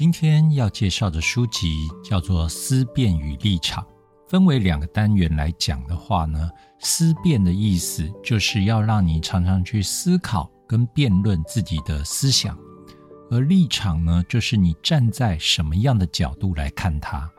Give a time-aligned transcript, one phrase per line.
[0.00, 3.84] 今天要介绍的书籍叫做《思辨与立场》，
[4.30, 12.58] 分为两个单元来讲的话呢，思辨的意思就是要让你常常去思考跟辩论自己的思想，
[13.30, 17.30] 而立场呢，就是你站在什么样的角度来看它。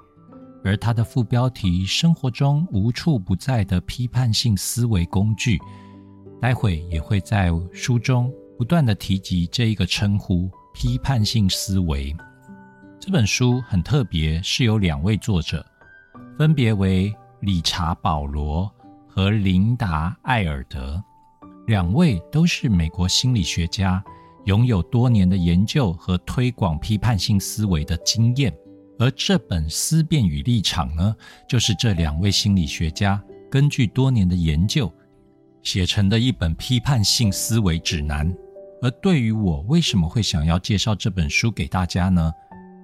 [0.64, 5.57] 而它的副标题“生活中无处不在的批判性思维工具”，
[6.39, 12.15] 待会也会在书中不断的提及这一个称呼“批判性思维”。
[13.04, 15.65] 这本书很特别，是由两位作者，
[16.37, 18.71] 分别为理查·保罗
[19.07, 21.04] 和琳达·艾尔德，
[21.65, 24.04] 两位都是美国心理学家，
[24.45, 28.56] 拥有多年的研究和推广批判性思维的经验。
[29.00, 31.15] 而这本《思辨与立场》呢，
[31.50, 34.94] 就是这两位心理学家根据多年的研究
[35.64, 38.31] 写成的一本批判性思维指南。
[38.83, 42.31] 而对于我为什么会想要介绍这本书给大家呢？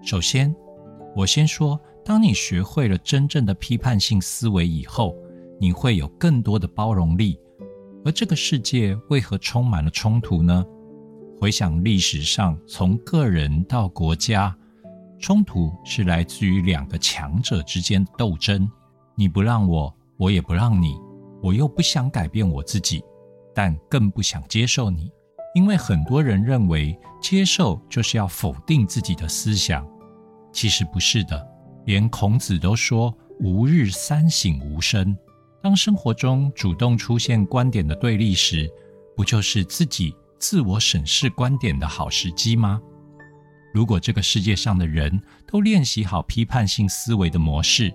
[0.04, 0.56] 首先，
[1.16, 5.16] 我先说，当你学会了真正的批判性思维以后，
[5.60, 7.40] 你会有更多的包容力。
[8.06, 10.66] 而这个世界为何充满了冲突呢？
[11.42, 14.56] 回想历史上，从个人到国家。
[15.20, 18.70] 冲突是来自于两个强者之间的斗争，
[19.16, 20.96] 你不让我，我也不让你，
[21.42, 23.04] 我又不想改变我自己，
[23.54, 25.12] 但更不想接受你，
[25.54, 29.88] 因为很多人认为接受就是要否定自己的思想，
[30.52, 31.48] 其实不是的。
[31.86, 35.18] 连孔子都说“吾日三省吾身”，
[35.64, 38.70] 当生活中主动出现观点的对立时，
[39.16, 42.82] 不就是自己自我审视观点的好时机吗？
[43.74, 47.94] 如果这个世界上的人都练习好批判性思维的模式，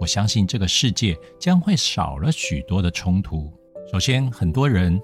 [0.00, 3.52] 我相信这个世界将会少了许多的冲突。
[3.92, 5.00] 首先，很多人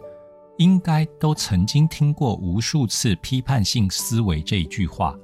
[0.59, 5.15] 应该都曾经听过无数次“批判性思维”这一句话，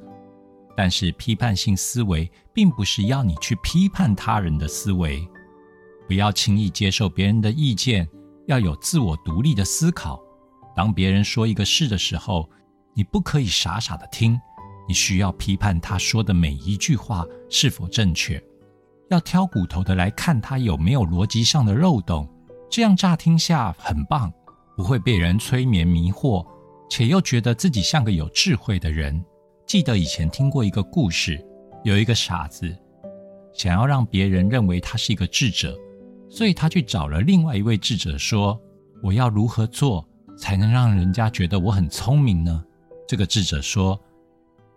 [0.76, 5.26] 但是批判性思维并不是要你去批判他人的思维，
[6.06, 8.08] 不要轻易接受别人的意见，
[8.46, 10.20] 要有自我独立的思考。
[10.76, 12.48] 当别人说一个事的时候，
[12.94, 14.38] 你不可以傻傻的听。
[14.88, 18.42] 你需要批判他说的每一句话是否正确，
[19.10, 22.28] 要挑骨头的来看他有没有逻辑上的漏洞。
[22.68, 24.32] 这样乍听下很棒，
[24.82, 26.44] 不会被人催眠迷惑，
[26.90, 29.24] 且又觉得自己像个有智慧的人。
[29.64, 31.40] 记得以前听过一个故事，
[31.84, 32.68] 有一个傻子
[33.54, 35.78] 想要让别人认为他是一个智者，
[36.28, 38.60] 所以他去找了另外一位智者说
[39.04, 40.04] ：“我要如何做
[40.36, 42.64] 才能让人家觉得我很聪明呢？”
[43.06, 43.96] 这个智者说。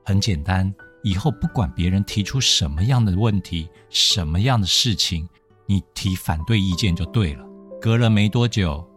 [0.05, 5.27] 很简单，以后不管别人提出什么样的问题、什么样的事情，
[5.65, 7.43] 你提反对意见就对了。
[7.81, 8.87] 隔了没多久，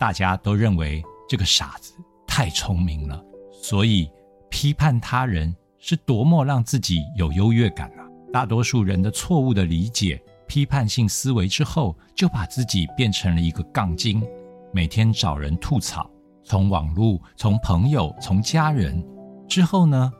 [0.00, 1.92] 大家都认为这个傻子
[2.26, 3.22] 太聪明了，
[3.62, 4.10] 所以
[4.48, 8.08] 批判他人是多么让自己有优越感啊！
[8.32, 10.18] 大多数人的错误的理解、
[10.48, 14.26] 批判性思维之后，就把自己变成了一个杠精，
[14.72, 16.10] 每天找人吐槽，
[16.44, 19.06] 从网络、从朋友、从家人
[19.46, 20.10] 之后呢？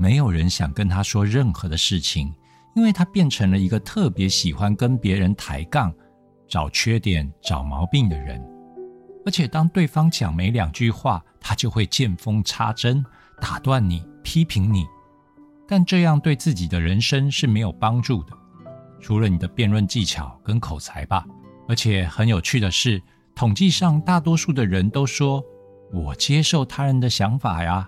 [0.00, 2.34] 没有人想跟他说任何的事情，
[2.74, 5.94] 因为他变成了一个特别喜欢跟别人抬杠、
[6.48, 8.44] 找缺点、找毛病的人。
[9.28, 13.04] 而且，当对方讲没两句话，他就会见缝插针，
[13.42, 14.86] 打断你、批评你。
[15.68, 18.32] 但这样对自己的人生是没有帮助的，
[19.02, 21.26] 除了你的辩论技巧跟口才吧。
[21.68, 23.02] 而且很有趣的是，
[23.34, 25.44] 统计上大多数的人都说
[25.92, 27.86] ：“我接受他人的想法呀。”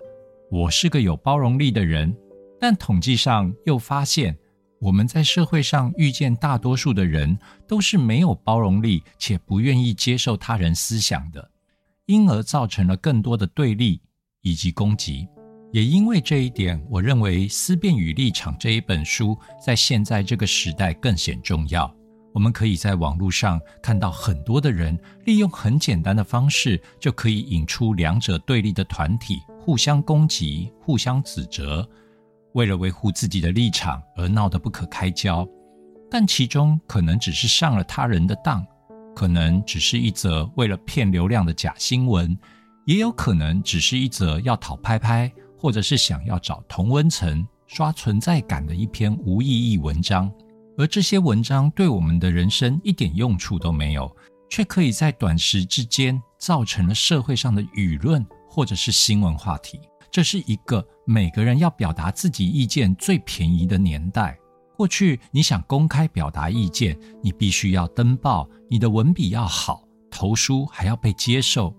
[0.52, 2.14] 我是个有包容力的人，
[2.60, 4.36] 但统计上又发现，
[4.80, 11.50] 我们在社会上遇见大多数的人都是没有包容力且不愿意接受他人思想的，
[12.06, 14.00] 因而造成了更多的对立
[14.40, 15.28] 以及攻击。
[15.70, 21.94] 也因为这一点，我认为《思辨与立场》这一本书在现在这个时代更显重要。
[22.32, 29.40] 我们可以在网络上看到很多的人利用很简单的方式，就可以引出两者对立的团体。
[29.60, 31.86] 互相攻击、互相指责，
[32.54, 35.46] 为了维护自己的立场而闹得不可开交，
[36.10, 38.66] 但其中可能只是上了他人的当，
[39.14, 42.36] 可能只是一则为了骗流量的假新闻，
[42.86, 50.30] 也有可能只是一则要讨拍拍，或者是想要找同温层、刷存在感的一篇无意义文章。
[50.78, 54.10] 而这些文章对我们的人生一点用处都没有，
[54.48, 58.26] 却可以在短时之间造成了社会上的舆论。
[58.52, 59.78] 或者是新闻话题，
[60.10, 64.36] 这是一个每个人要表达自己意见最便宜的年代。
[64.76, 71.74] 过去你想公开表达意见，你必须要登报，你的文笔要好，投书还要被接受。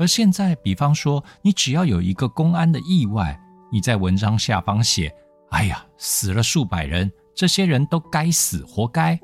[0.00, 3.38] 而现在，比方说你只要有一个公安的意外，
[3.70, 5.12] 你在文章下方写
[5.50, 9.18] “哎呀，死了数百人，这些人都该死，活该”，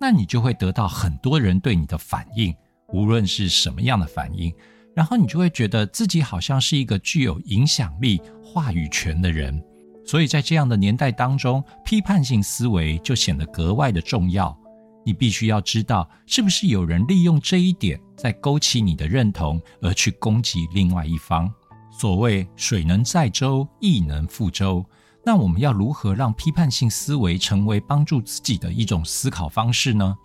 [0.00, 2.54] 那你就会得到很多人对你的反应，
[2.88, 4.52] 无论是什么样的反应，
[4.94, 9.62] 然后你就会觉得自己好像是一个具有影响力、话语权的人。
[10.04, 14.56] 所以在这样的年代当中，批判性思维就显得格外的重要。
[15.04, 21.52] 你必须要知道，是不是有人利用这一点，在勾起你的认同，而去攻击另外一方。
[21.90, 24.84] 所谓“水能载舟，亦能覆舟”，
[25.24, 30.16] 那我们要如何让批判性思维成为帮助自己的一种思考方式呢？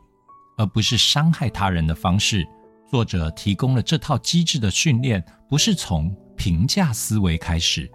[0.58, 2.48] 而不是伤害他人的方式。
[2.90, 7.90] 作者提供了这套机制的训练，不是从评价思维开始。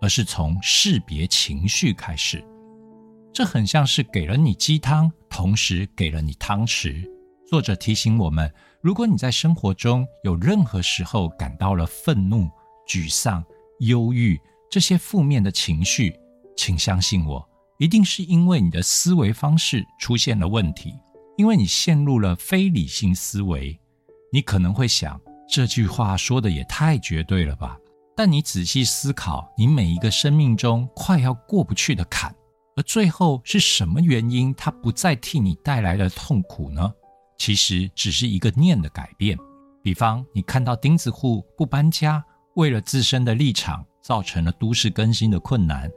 [0.00, 2.44] 而是从识别情绪开始，
[3.32, 7.08] 这很像是给了你鸡汤，同时给了你汤匙。
[7.48, 12.50] 作者提醒我们：如果你在生活中有任何时候感到了愤怒、
[12.84, 13.44] 沮丧、
[13.78, 14.36] 忧郁
[14.68, 16.12] 这些负面的情绪，
[16.56, 20.92] 请相信我，一定是因为你的思维方式出现了问题，
[21.36, 23.78] 因为你陷入了非理性思维。
[24.34, 27.76] 你可能会想，这句话说的也太绝对了吧？
[28.16, 32.34] 但你仔细思考，你每一个生命中快要过不去的坎，
[32.74, 36.90] 而最后是什么原因，它不再替你带来了痛苦呢？
[37.36, 39.36] 其实只是一个念的改变。
[39.82, 42.24] 比方，你看到钉子户不搬家，
[42.54, 45.90] 为了自身的立场，造成了都市更新的困难，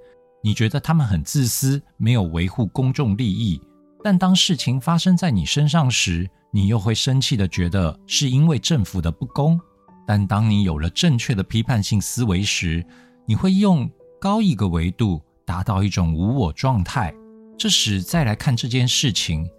[0.43, 3.61] 你觉得他们很自私，没有维护公众利益。
[4.05, 9.59] 但当事情发生在你身上时，你又会生气的觉得是因为政府的不公。
[10.05, 12.85] 但当你有了正确的批判性思维时，
[13.25, 13.89] 你会用
[14.21, 17.11] 高一个维度达到一种无我状态。
[17.57, 19.49] 这时再来看这件事情，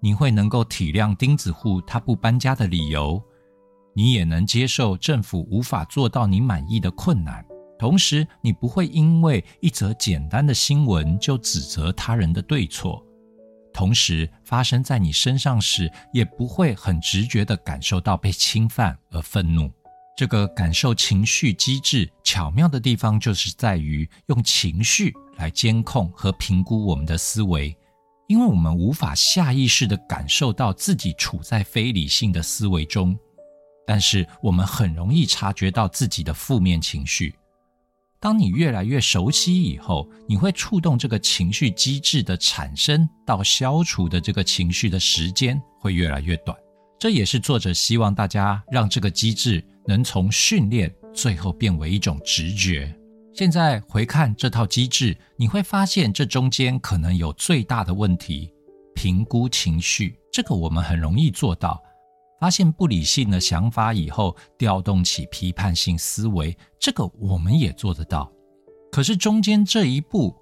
[0.00, 3.22] 你会能够体谅钉子户他不搬家的理由，
[3.94, 7.46] 你也能接受政府无法做到你满意的困难。
[7.78, 13.00] 同时，你不会因为一则简单的新闻就指责他人的对错，
[13.72, 19.70] 同时发生在你身上时，也不会很直觉地感受到被侵犯而愤怒。
[20.14, 27.74] 这个感受情绪机制巧妙的地方，就是在于用情绪来监控和评估我们的思维，
[28.28, 33.18] 因为我们无法下意识的感受到自己处在非理性的思维中，
[33.86, 37.34] 但是我们很容易察觉到自己的负面情绪。
[38.22, 46.56] 当你越来越熟悉以后，你会触动这个情绪机制的产生到消除的这个情绪的时间会越来越短。
[47.00, 49.62] 这也是作者希望大家让这个机制。
[49.84, 52.94] 能从训练最后变为一种直觉。
[53.34, 58.48] 现在回看这套机制，你会发现这中间可能有最大的问题：
[58.94, 60.16] 评估情绪。
[60.30, 61.82] 这个我们很容易做到。
[62.42, 68.28] 发现不理性的想法以后，调动起批判性思维，这个我们也做得到。
[68.90, 70.34] 可是中间这一步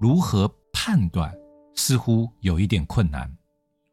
[0.00, 1.32] 如何判断，
[1.76, 3.32] 似乎有一点困难。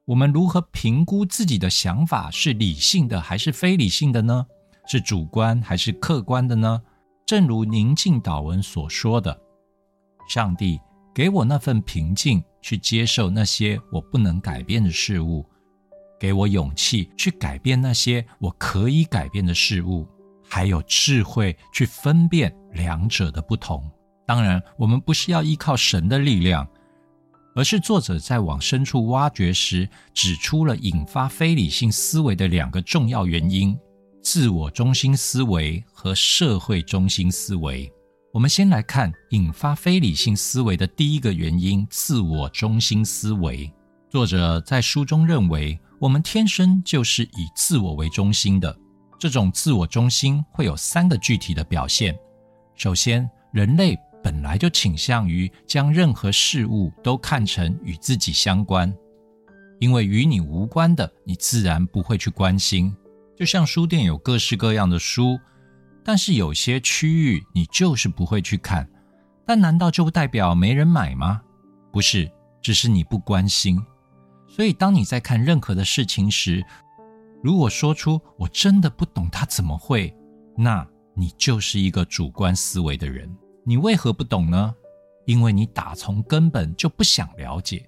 [0.06, 4.44] 我们如何评估自己的想法是理性的还是非理性的呢？
[4.88, 6.82] 是主观还是客观的呢？
[7.28, 9.40] 正如宁静祷文所说的
[10.28, 10.80] ：“上帝
[11.14, 15.46] 给我那份平静，去接受那些我不能改变的事物；
[16.22, 20.06] 给我勇气去改变那些我可以改变的事物；
[20.48, 23.84] 还有智慧去分辨两者的不同。”
[24.28, 26.68] 当然，我们不是要依靠神的力量，
[27.56, 33.76] 而是作者在往深处挖掘时，指出了引发非理性思维的两个重要原因。
[34.22, 37.92] 自我中心思维和社会中心思维。
[38.32, 43.74] 我们先来看引发非理性思维的第一个原因：自我中心思维。
[44.08, 48.76] 作者在书中认为，我们天生就是以自我为中心的。
[49.20, 52.18] 这种自我中心会有三个具体的表现。
[52.74, 58.92] 首先，人类本来就倾向于将任何事物都看成与自己相关，
[59.80, 62.92] 因为与你无关的，你自然不会去关心。
[63.38, 65.40] 就像书店有各式各样的书，
[66.04, 68.90] 但是有些区域你就是不会去看，
[69.46, 71.40] 但难道就代表没人买吗？
[71.92, 72.28] 不是，
[72.60, 73.80] 只是你不关心。
[74.54, 76.64] 所以当你在看任何的事情时，
[77.42, 80.14] 如果说出“我真的不懂他怎么会”，
[80.58, 83.34] 那你就是一个主观思维的人。
[83.66, 84.74] 你为何不懂呢？
[85.26, 87.88] 因为你打从根本就不想了解。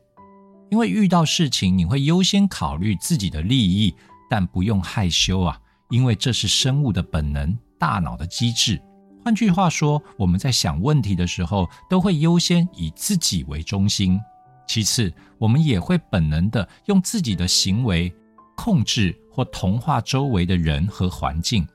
[0.69, 3.93] 因为遇到事情，你会优先考虑自己的利益。
[4.29, 5.59] 但不用害羞啊，
[5.91, 8.81] 因为这是生物的本能，大脑的机制。
[9.23, 14.19] 换句话说，我们在想问题的时候，都会优先以自己为中心，
[14.67, 18.13] 其次，我们也会本能的用自己的行为
[18.55, 21.67] 控制或同化周围的人和环境。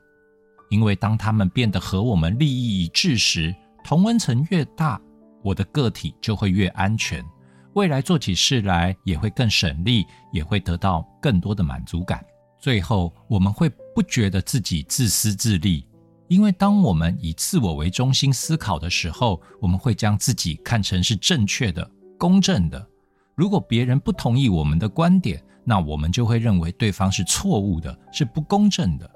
[0.69, 5.01] 因为当他们变得和我们利益一致时，同温层越大，
[5.41, 7.25] 我的个体就会越安全，
[7.73, 12.23] 未来做起事来也会更省力，也会得到更多的满足感。
[12.59, 15.87] 最后，我们会不觉得自己自私自利，
[16.27, 22.87] 因为当我们以自我为中心思考的时候，我们会将自己看成是正确的、公正的。
[23.33, 29.09] 如果别人不同意我们的观点，那我们就会认为对方是错误的，是不公正的。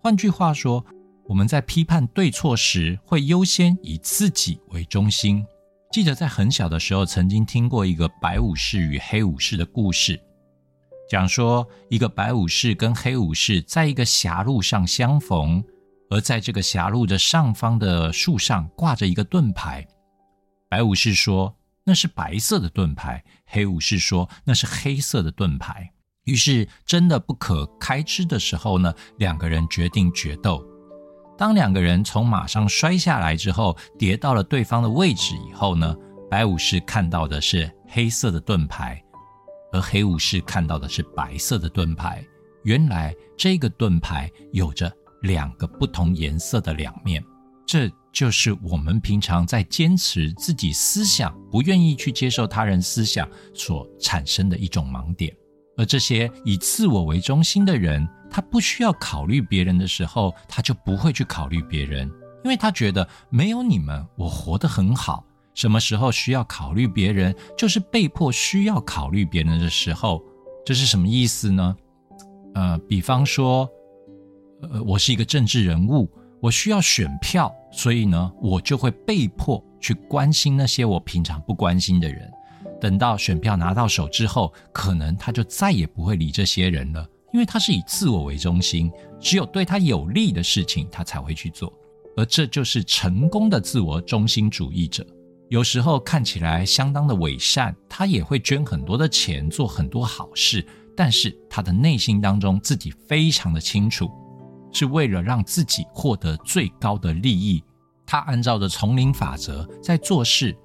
[0.00, 0.84] 换句话说，
[1.24, 5.44] 我们在批判对错时，会优先以自己为中心。
[5.90, 10.20] 记得在很小的时候，曾经听过一个白武士与黑武士的故事。
[11.08, 15.62] 讲说，一个白武士跟黑武士在一个狭路上相逢，
[16.10, 19.86] 而在这个狭路的上方的树上挂着一个盾牌。
[20.68, 25.92] 白武士说那是白色的盾牌，黑武士说那是黑色的盾牌。
[26.24, 30.64] 于是真的不可开支的时候呢，两个人决定决斗。
[31.36, 35.96] 当两个人从马上摔下来之后，跌到了对方的位置以后呢，
[36.30, 39.02] 白武士看到的是黑色的盾牌。
[39.72, 42.24] 而黑武士看到的是白色的盾牌，
[42.62, 47.24] 原来这个盾牌有着两个不同颜色的两面，
[47.66, 55.34] 这就是我们平常在坚持自己思想，不愿意去接受他人思想所产生的一种盲点。
[55.76, 62.06] 而这些以自我为中心的人，他不需要考虑别人的时候，他就不会去考虑别人，
[62.44, 65.24] 因为他觉得没有你们，我活得很好。
[65.54, 70.22] 什么时候需要考虑别人，就是被迫需要考虑别人的时候，
[70.64, 71.76] 这是什么意思呢？
[72.54, 73.66] 呃，比方说，
[74.62, 82.30] 呃，我是一个政治人物，我需要选票，所以呢，我就会被迫去关心那些我平常不关心的人。
[82.80, 91.72] 等到选票拿到手之后，可能他就再也不会理这些人了，因为他是以自我为中心，只有对他有利的事情他才会去做，
[92.16, 95.06] 而这就是成功的自我中心主义者。
[95.48, 104.10] 有时候看起来相当的伪善，他也会捐很多的钱做很多好事，但是他的内心当中自己非常的清楚，
[104.72, 107.62] 是为了让自己获得最高的利益。
[108.04, 110.56] 他按照着丛林法则在做事，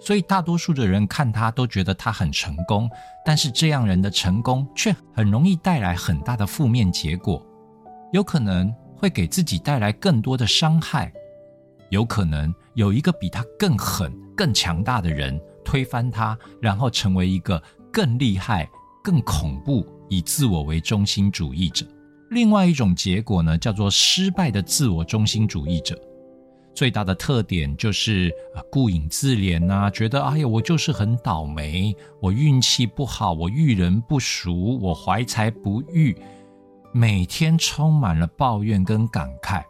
[0.00, 2.88] 所以大多数的人看他都觉得他很成功，
[3.24, 7.44] 但是这样人的成功却很容易带来很大的负面结果，
[8.12, 11.12] 有可能会给自己带来更多的伤害。
[11.90, 18.68] 有可能有一个比他更狠、更强大的人推翻他，然后成为一个更厉害、
[19.04, 21.86] 更恐怖、以自我为中心主义者。
[22.36, 25.98] 另外一种结果呢，叫做失败的自我中心主义者。
[26.74, 36.14] 最大的特点就是啊，顾影自怜呐，觉得哎呀，我就是很倒霉，我运气不好，我遇人不淑，我怀才不遇，
[36.92, 39.62] 每天充满了抱怨跟感慨。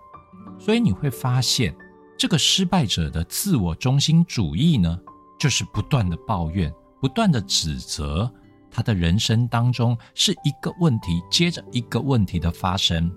[0.58, 1.72] 所以你会发现。
[2.18, 4.98] 这个失败者的自我中心主义呢，
[5.38, 8.28] 就是不断的抱怨，不断的指责，
[8.76, 13.10] 他的人生当中是一个问题接着一个问题的发生，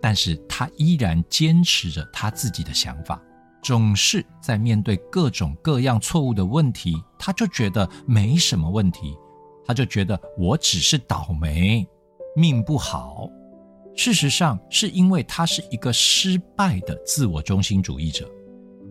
[0.00, 3.20] 但是他依然坚持着他自己的想法，
[3.60, 9.16] 总是在面对各种各样错误的问题，他就觉得没什么问题，
[9.66, 11.84] 他就觉得我只是倒霉，
[12.36, 13.28] 命不好。
[13.96, 18.30] 事实上，是因为他是一个失败的自我中心主义者，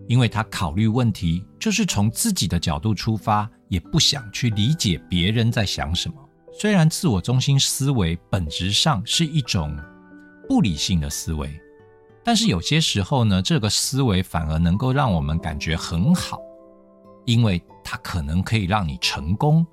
[0.06, 6.14] 因为他考虑问题就是从自己的角度出发，也不想去理解别人在想什么。
[6.50, 9.78] 虽然自我中心思维本质上是一种
[10.48, 11.60] 不理性的思维，
[12.24, 16.40] 但是有些时候呢，这个思维反而能够让我们感觉很好，
[17.26, 19.66] 因为它可能可以让你成功。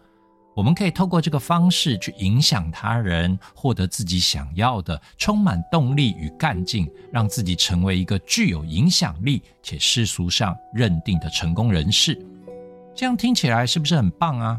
[0.55, 12.17] 我们可以透过这个方式去影响他人，获得自己想要的，充满动力与干劲，让自己成为一个具有影响力且世俗上认定的成功人士。
[12.95, 14.57] 这样听起来是不是很棒啊？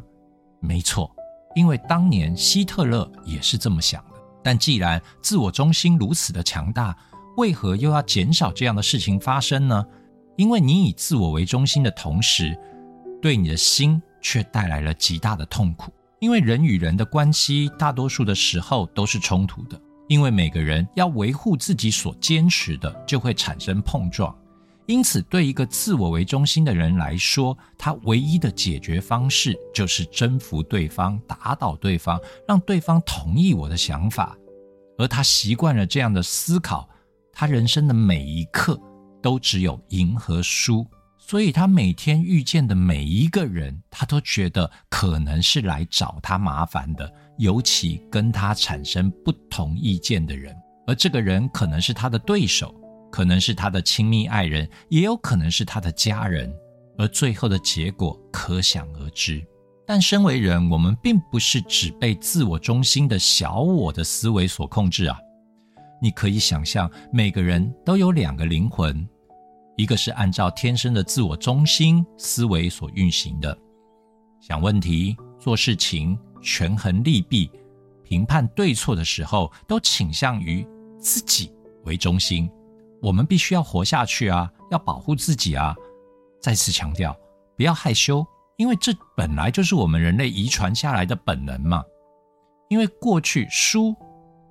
[0.60, 1.10] 没错，
[1.54, 4.20] 因为当年希特勒也是这么想的。
[4.42, 6.94] 但既然自我中心如此的强大，
[7.38, 9.82] 为何又要减少这样的事情发生呢？
[10.36, 12.54] 因为你以自我为中心的同时，
[13.22, 14.02] 对你的心。
[14.26, 24.37] 却带来了极大的痛苦，因为人与人的关系大多数的时候都是冲突的，因为每个人要维护自己所坚持的，就会产生碰撞。
[24.87, 34.37] 因此，对一个自我为中心的人来说，他唯一的解决方式就是征服对方，打倒对方，让对方同意我的想法。
[34.99, 36.88] 而他习惯了这样的思考，
[37.33, 38.76] 他人生的每一刻
[39.23, 40.85] 都只有赢和输。
[41.28, 50.54] 所以他每天遇见的每一个人，他都觉得可能是来找他麻烦的，尤其跟他产生不同意见的人，
[50.87, 52.73] 而这个人可能是他的对手，
[53.11, 56.49] 可能是他的亲密爱人，也有可能是他的家人，
[56.97, 59.45] 而最后的结果可想而知。
[59.85, 65.18] 但身为人，我们并不是只被自我中心的小我的思维所控制啊！
[66.00, 69.09] 你可以想象，每个人都有两个灵魂，
[69.76, 73.56] 一个是按照天生的自我中心思维所运行的，
[74.40, 77.50] 想问题、做事情、权衡利弊、
[78.02, 80.66] 评判对错的时候，都倾向于
[80.99, 81.52] 自己
[81.85, 82.50] 为中心。
[83.02, 85.76] 我们必须要活下去啊，要保护自己啊！
[86.40, 87.14] 再次强调，
[87.56, 88.26] 不要害羞。
[88.56, 91.85] 因为这本来就是我们人类遗传下来的本能嘛。
[92.68, 93.95] 因为过去输，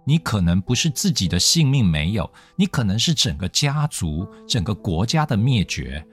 [0.06, 6.06] 你可能不是自己的性命没有，你可能是整个家族、整个国家的灭绝，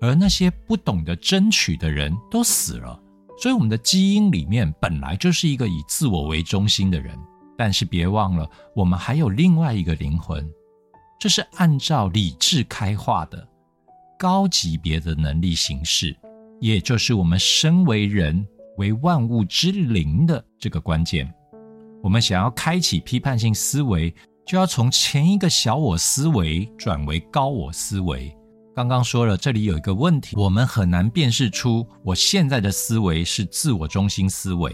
[0.00, 2.98] 而那些不懂得争取的人都死了。
[3.38, 7.18] 所以我们的基因里面本来就是一个以自我为中心的人。
[7.58, 10.46] 但是别忘了，我们还有另外一个灵魂，
[11.18, 13.48] 这是按照理智开化的
[14.18, 16.16] 高级别的能力形式。
[16.60, 21.32] 也就是我们身为人为万物之灵的这个关键，
[22.06, 24.14] 我们想要开启批判性思维，
[24.46, 28.32] 就要从前一个小我思维转为高我思维。
[28.76, 34.72] 刚刚说了，这里有一个问题，我们很难辨识出我现在的思维是自我中心思维，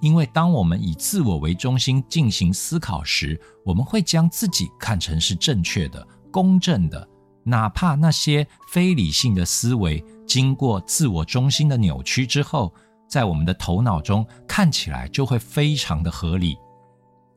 [0.00, 7.08] 因为当我们以自我为中心进行思考时，我们会将自己看成是正确的、公正的，
[7.42, 10.00] 哪怕那些非理性的思维。
[10.28, 12.72] 经过自我中心的扭曲之后，
[13.08, 16.56] 在我们的头脑中看起来就会非常的合理。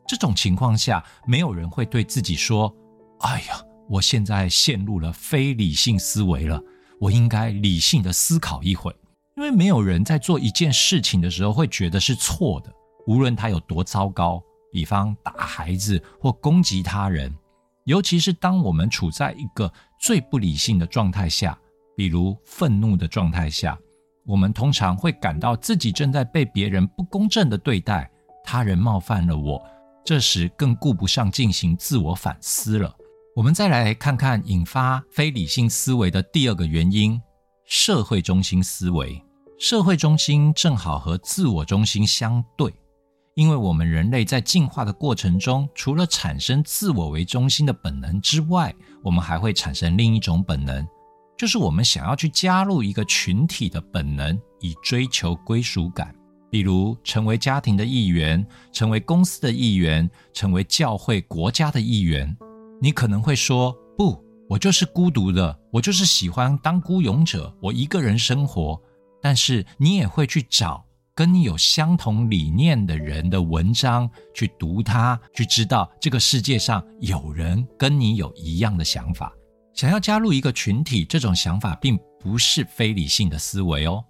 [0.07, 2.73] 这种情况下，没有人会对自己说
[3.21, 6.61] ：“哎呀，我现在陷入了非理性思维了，
[6.99, 8.95] 我应该理性的思考一会。”
[9.37, 12.71] 因为没有人在做一件事情的时候会觉得是错的，
[13.07, 17.33] 无论他有多糟糕，比方打孩子或攻击他人，
[17.85, 21.57] 尤其是当我们处在一个最不理性的状态下。
[21.95, 23.77] 比如愤怒的状态下，
[24.25, 28.09] 我们通常会感到自己正在被别人不公正的对待，
[28.43, 29.61] 他人冒犯了我，
[30.03, 32.93] 这时更顾不上进行自我反思了。
[33.35, 37.21] 我们再来看看引发非理性思维的第二个原因——
[37.65, 39.23] 社会中心思维。
[39.57, 42.73] 社会中心正好和自我中心相对，
[43.35, 50.85] 因为我们人类在进化的过程中，除了产生自我为中心的本能之外，我们还会产生另一种本能。
[51.37, 56.13] 就是我们想要去加入一个群体的本能，以追求归属感，
[56.51, 62.37] 比如成为家庭的一员，成为公司的一员，成为教会、国家的一员。
[62.81, 68.79] 你可能会说：“不，我就是孤独的，我就是喜欢当孤勇者，我一个人生活。”
[69.23, 70.83] 但是你也会去找
[71.13, 79.31] 跟你有相同理念的人的文章去读它，去知道这个世界上有人跟你有一样的想法。
[79.73, 84.03] 想要加入一个群体，这种想法并不是非理性的思维哦。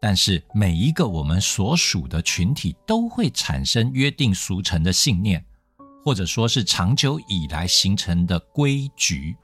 [0.00, 5.44] 但是每一个我们所属的群体都会产生约定俗成的信念，
[6.04, 9.36] 或者说是长久以来形成的规矩。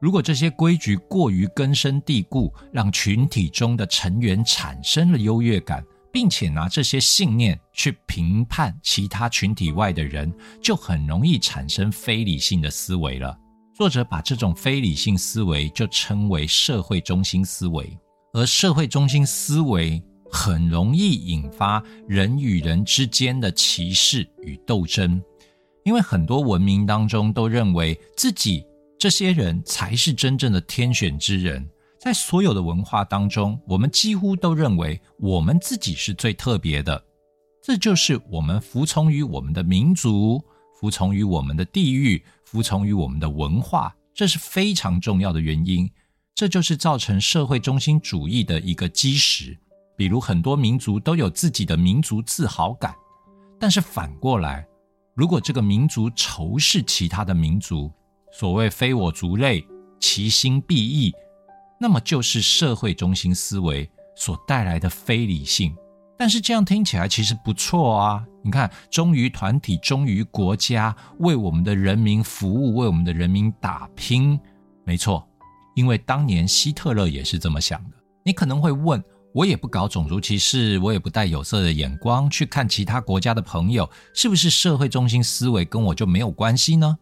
[0.00, 13.38] 如果这些规矩过于根深蒂固，让群体中的成员产生了优越感，并且拿这些信念去评判其他群体外的人，就很容易产生非理性的思维了。
[13.74, 17.96] 作者把这种非理性思维就称为社会中心思维，
[18.32, 25.22] 而社会中心思维很容易引发人与人之间的歧视与斗争，
[25.84, 28.64] 因为很多文明当中都认为自己
[28.98, 31.68] 这些人才是真正的天选之人，
[32.00, 37.04] 在所有的文化当中，我们几乎都认为我们自己是最特别的，
[37.62, 40.42] 这就是我们服从于我们的民族。
[40.80, 45.88] 服从于我们的地域，服从于我们的文化，这是非常重要的原因。
[46.34, 49.56] 这就是造成社会中心主义的一个基石。
[49.96, 52.94] 比如，很多民族都有自己的民族自豪感，
[53.60, 54.66] 但是反过来，
[55.14, 57.92] 如果这个民族仇视其他的民族，
[58.32, 59.64] 所谓“非我族类，
[60.00, 61.12] 其心必异”，
[61.78, 65.76] 那么就是社会中心思维所带来的非理性。
[66.18, 68.24] 但是这样听起来其实不错啊！
[68.42, 74.40] 你看，忠于团体，忠于国家，为我们的人民服务，为我们的人民打拼，
[74.84, 75.28] 没错。
[75.74, 77.96] 因为当年希特勒也是这么想的。
[78.24, 79.02] 你可能会问，
[79.34, 86.98] 我也不搞种族歧视，我也不带有色的眼光去看其他国家的朋友，是不是社会中心思维跟我就没有关系呢？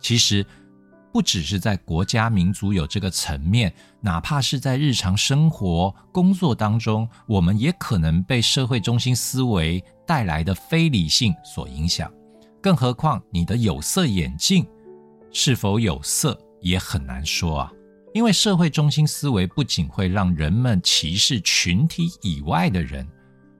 [0.00, 0.44] 其实。
[1.14, 12.10] 不只是在国家民族有这个层面，哪怕是在日常生活工作当中，我们也可能被社会中心思维带来的非理性所影响。
[12.62, 14.66] 更何况你的有色眼镜，
[15.32, 17.72] 是否有色也很难说啊。
[18.14, 23.06] 因为社会中心思维不仅会让人们歧视群体以外的人，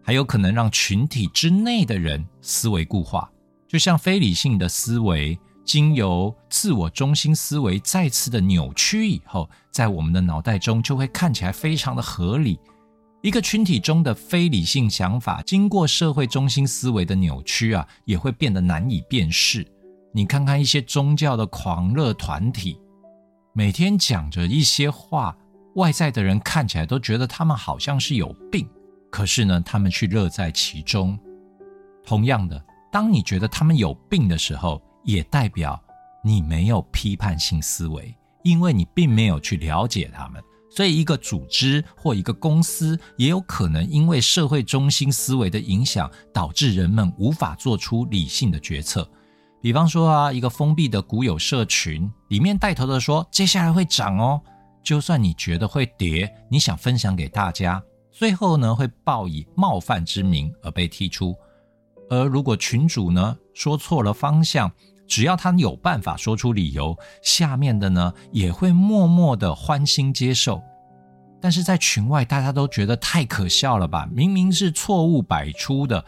[0.03, 3.31] 还有可能让群体之内的人思维固化。
[3.67, 12.59] 就像非理性的思维，经由自我中心思维再次的扭曲以后，在我们的脑袋中就会看起来非常的合理。
[13.23, 19.67] 一个群体中的非理性想法，经过社会中心思维的扭曲啊，也会变得难以辨识。
[20.13, 22.79] 你看看一些宗教的狂热团体。
[23.55, 25.37] 每天讲着一些话，
[25.75, 28.67] 外在的人看起来都觉得他们好像是有病，
[29.11, 31.19] 可是呢，他们却乐在其中。
[32.03, 32.59] 同样的，
[32.91, 35.79] 当你觉得他们有病的时候，也代表
[36.25, 40.43] 你没有批判性思维，因为你并没有去了解他们。
[40.71, 49.07] 所以，一个组织或一个公司也有可能因为社会中心思维的影响，导致人们无法做出理性的决策。
[49.63, 54.41] 比方说啊，一个封闭的股友社群里面带头的说，接下来会涨哦。
[54.83, 61.33] 就算你觉得会跌，你想分享给大家，最后呢会报以冒犯之名而被踢出。
[62.11, 64.69] 而如果群主呢说错了方向，
[65.07, 70.61] 只要他有办法说出理由，下面的呢也会默默的欢欣接受。
[71.41, 74.09] 但是在群外，大家都觉得太可笑了吧？
[74.13, 76.05] 明明是错误百出的。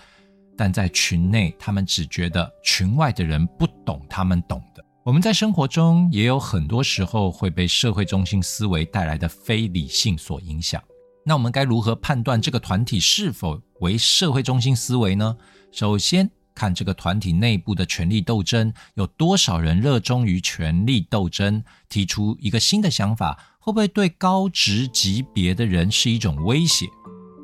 [0.57, 4.85] 但在群内，他们只觉得群外的人不懂他们懂的。
[5.05, 10.83] 我们在生活中也有很多时候会被社会中心思维带来的非理性所影响。
[11.27, 15.37] 那我们该如何判断这个团体是否为社会中心思维呢？
[15.73, 21.63] 首先看这个团体内部的权力斗争，有多少人热衷于权力斗争？
[21.89, 26.87] 提出一个新的想法，会不会对高职级别的人是一种威胁？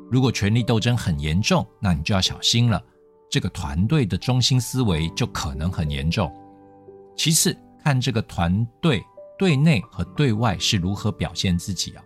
[0.09, 2.81] 如果权力斗争很严重，那你就要小心了。
[3.31, 6.29] 这个团队的中心思维就可能很严重。
[7.15, 9.01] 其次，看这个团队
[9.39, 12.03] 对内和对外是如何表现自己啊？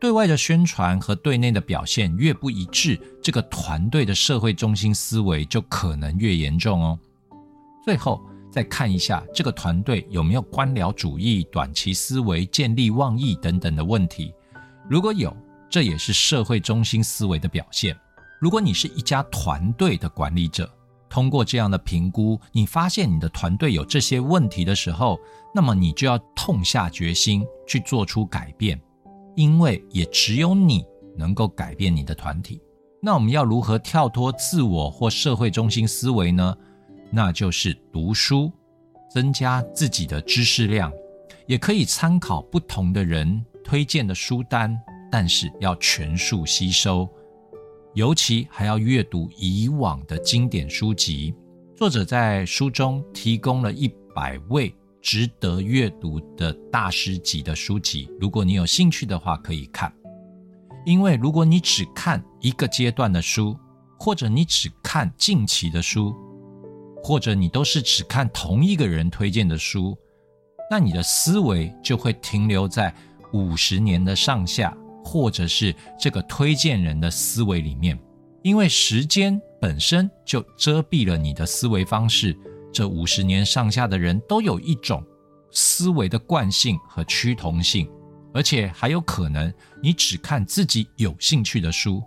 [0.00, 6.98] 对外的宣传和对内的表现越不一致，这个团队的社会中心思维就可能越严重哦。
[7.84, 14.32] 最后，再看一下这个团队有没有官僚主义、短期思维、见利忘义等等的问题。
[14.88, 15.34] 如果有，
[15.68, 17.94] 这也是社会中心思维的表现。
[18.38, 20.70] 如果你是一家团队的管理者，
[21.08, 25.18] 通过这样的评估，你发现你的团队有这些问题的时候，
[25.54, 28.78] 那么你就要痛下决心去做出改变，
[29.34, 30.84] 因为也只有你
[31.16, 32.60] 能够改变你的团体。
[33.00, 36.56] 那我们要如何跳脱自我或社会中心思维呢？
[37.10, 38.52] 那就是读书，
[39.10, 40.92] 增加自己的知识量，
[41.46, 44.78] 也可以参考不同的人推荐的书单，
[45.10, 47.08] 但是要全数吸收。
[47.96, 51.34] 尤其还要阅读以往的经典书籍。
[51.74, 59.90] 作者在书中提供了一百位值得阅读的大师级的书籍，如果你有兴趣的话，可以看。
[60.84, 63.58] 因为如果你只看一个阶段的书，
[63.98, 66.14] 或者你只看近期的书，
[67.02, 69.96] 或者你都是只看同一个人推荐的书，
[70.70, 72.94] 那你的思维就会停留在
[73.32, 74.76] 五十年的上下。
[75.06, 77.96] 或者是这个推荐人的思维里面，
[78.42, 82.36] 因为时间本身就遮蔽了你的思维方式。
[82.72, 85.00] 这五十年上下的人都有一种
[85.52, 87.88] 思维的惯性和趋同性，
[88.34, 92.02] 而且还有可能你只看自己有兴趣的书，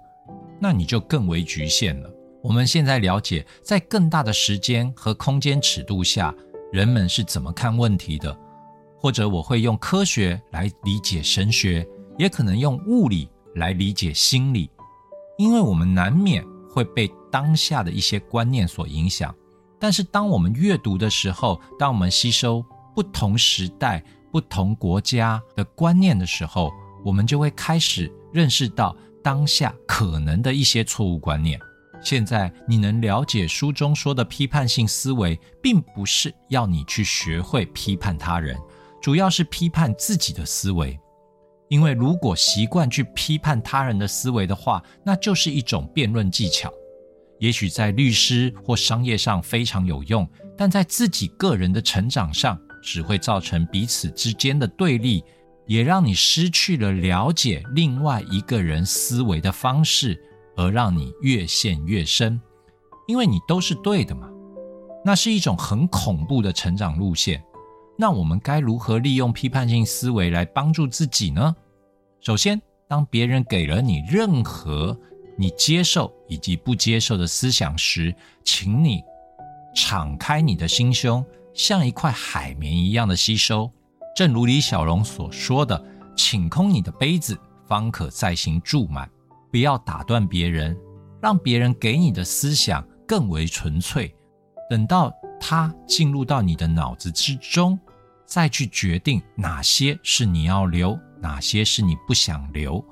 [0.59, 2.09] 那你就更为局限了。
[2.43, 6.35] 我们现在了解，在更大的时间和空间尺度下，
[6.73, 8.37] 人们是怎么看问题的，
[8.97, 11.87] 或者我会用科学来理解神学。
[12.19, 14.69] 也可能用物理来理解心理，
[15.37, 19.33] 因为我们难免会被当下的一些观念所影响。
[19.79, 26.69] 但是，当我们阅读的时候，当我们吸收不同时代、不同国家的观念的时候，
[27.05, 31.57] 我们就会开始认识到当下可能的一些错误观念。
[32.01, 38.57] 现在，你能了解书中说的批判性思维，并不是要你去学会批判他人，
[39.01, 40.99] 主要是批判自己的思维。
[41.69, 46.71] 因为如果习惯去批判他人的思维的话，那就是一种辩论技巧，
[47.39, 50.27] 也许在律师或商业上非常有用，
[50.57, 55.23] 但在自己个人的成长上，只会造成彼此之间的对立，
[55.67, 60.19] 也让你失去了了解另外一个人思维的方式，
[60.57, 62.41] 而让你越陷越深。
[63.07, 64.27] 因为你都是对的嘛，
[65.05, 67.43] 那是一种很恐怖的成长路线。
[68.01, 71.53] 那我们该如何利用批判性思维来帮助自己呢？
[72.21, 74.97] 首先，当别人给了你任何
[75.37, 79.03] 你接受以及不接受的思想时，请你
[79.75, 83.69] 敞开你的心胸，像一块海绵一样的吸收。
[84.15, 85.85] 正如李小龙所说的
[86.15, 89.09] ：“请空你的杯子，方可再行注满。”
[89.51, 90.77] 不要打断别人，
[91.21, 94.15] 让别人给你的思想更为纯粹。
[94.69, 97.77] 等到他进入到你的脑子之中，
[98.29, 102.83] 再去决定哪些是你要留，哪些是你不想留，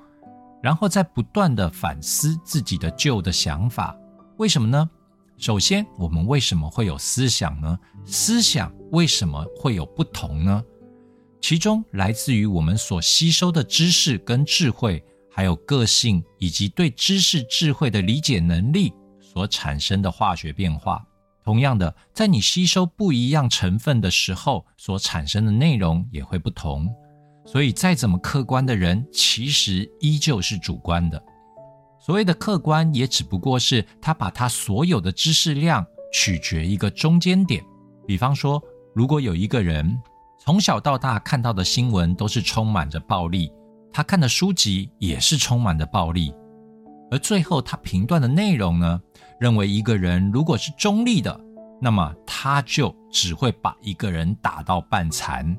[0.64, 3.96] 然后再不断的反思自己的旧的想法。
[4.38, 4.90] 为什么呢？
[5.38, 7.78] 首先，我们为什么会有思想呢？
[8.06, 10.64] 思想为什么会有不同呢？
[11.40, 15.04] 其中来自于我们所吸收的知识跟智慧。
[15.30, 21.06] 还有个性以及对知识智慧的理解能力所产生的化学变化。
[21.48, 26.94] 同样的，在你吸收不一样成分的时候，所产生的内容也会不同。
[27.46, 31.24] 所以，再怎么客观的人，其实依旧是主观的。
[32.02, 37.64] 所谓的客观，也只不过是他把他所有的知识量取决一个中间点。
[38.06, 38.62] 比方说，
[38.94, 39.98] 如果有一个人
[40.38, 43.50] 从小到大看到的新闻都是充满着暴力。
[43.94, 46.34] 他看的书籍也是充满着暴力，
[47.10, 49.00] 而最后他评断的内容呢，
[49.40, 51.40] 认为一个人如果是中立的，
[51.82, 55.56] 那么他就只会把一个人打到半残；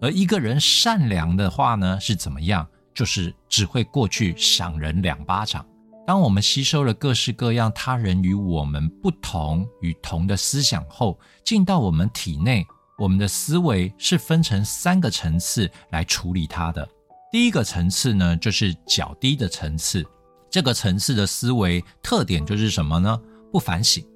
[0.00, 2.66] 而一个人善良的话呢，是怎么样？
[2.92, 5.64] 就是只会过去赏人两巴掌。
[6.06, 12.66] 当我们吸收了各式各样他人与我们不同与同的思想后，进到我们体内，
[12.98, 16.86] 我们的思维是分成三个层次来处理它的。
[17.32, 20.04] 第一个层次呢，就是较低的层次。
[20.54, 23.20] 这个层次的思维特点就是什么呢？
[23.50, 24.06] 不反省，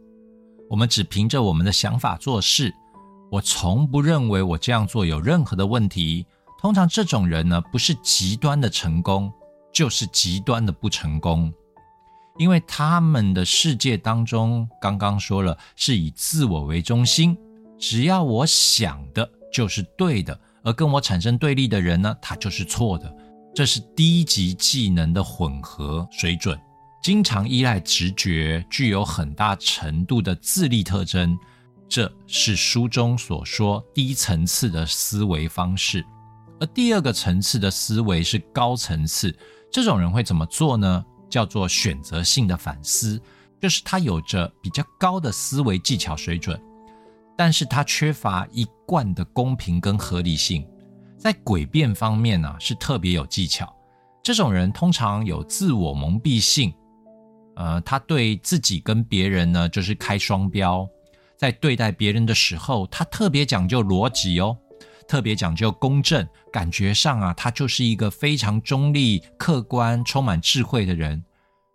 [0.70, 2.72] 我们只凭着我们的想法做事。
[3.28, 6.24] 我从不认为我这样做有任何的问题。
[6.60, 9.32] 通常这种人呢，不是极端的成功，
[9.72, 11.52] 就是极端的不成功，
[12.36, 17.36] 因为他们的世界当中，刚刚说了是以自我为中心，
[17.80, 20.40] 只要我想的就是对的。
[20.62, 23.12] 而跟我产生对立的人呢，他就是错的。
[23.54, 26.58] 这是低级技能的混合水准，
[27.02, 31.36] 经常依赖直觉，具有很大程度的自立特征。
[31.88, 36.04] 这是书中所说低层次的思维方式。
[36.60, 39.34] 而第二个层次的思维是高层次，
[39.72, 41.04] 这种人会怎么做呢？
[41.30, 43.20] 叫做选择性的反思，
[43.60, 46.60] 就是他有着比较高的思维技巧水准。
[47.36, 50.66] 但是他缺乏一贯的公平跟合理性，
[51.18, 53.70] 在诡辩方面呢是特别有技巧。
[54.22, 56.72] 这种人通常有自我蒙蔽性，
[57.56, 60.88] 呃，他对自己跟别人呢就是开双标，
[61.36, 64.56] 在对待别人的时候，他特别讲究逻辑哦，
[65.08, 71.24] 特别讲究公正，感觉上啊，他就是一个非常中立、客观、充满智慧的人。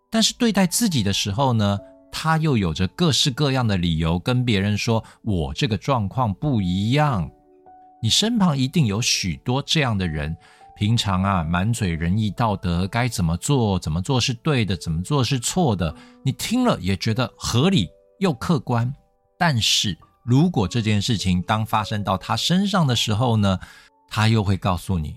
[0.10, 1.77] 但是对待自己的时候呢？
[2.15, 7.27] 他又有着各式各样的理由跟别人说：“我这个状况不一样。”
[8.04, 10.36] 你身旁一定有许多这样的人，
[10.76, 17.88] 平常啊满嘴仁义道德，该怎么做怎么做是对的，怎么做是错的，你听了也觉得合理
[18.20, 18.94] 又客观。
[19.39, 23.58] 但是如果这件事情当发生到他身上的时候呢，
[24.10, 25.16] 他又会告诉你：“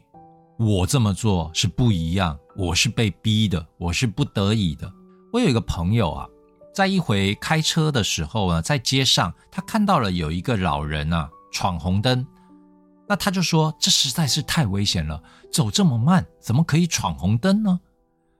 [0.56, 4.88] 我这么做是不一样，我是被逼的，我是不得已的。”
[5.34, 6.28] 我有一个朋友啊。
[6.72, 12.24] 在一回开车的时候呢，在街上他看到了有一个老人啊闯红灯，
[13.08, 17.78] 那他就说这实在是太危险了，走这么慢怎么可以闯红灯呢？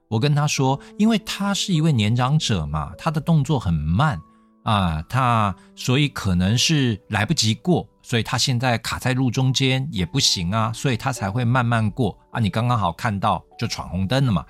[0.09, 4.19] 我跟他说，因为他是一位年长者嘛，他的动作很慢
[4.63, 12.39] 啊，他所以可能是来不及过，所以他现在卡在路中间也不行啊，所以他才会慢慢过啊。
[12.39, 14.45] 你刚刚好看到就闯红灯了嘛。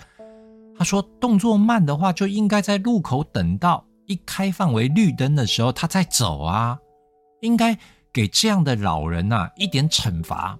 [0.78, 6.78] 他说：“动作慢的话，就应该在路口等到一开放为绿灯的时候，他再走啊。
[7.42, 7.76] 应该
[8.18, 10.58] 给这样的老人呐一点惩罚，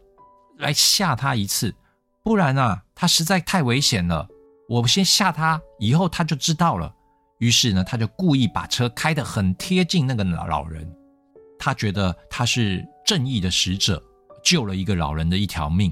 [0.60, 1.74] 来吓他一次。
[2.24, 4.28] 不然啊，他实在太危险了。
[4.70, 6.94] 我先吓他，以后他就知道了。
[7.40, 10.88] 于是呢，他就故意把车开得很贴近那个老老人。
[11.58, 14.00] 他觉得他是正义的使者，
[14.44, 15.92] 救了一个老人的一条命。”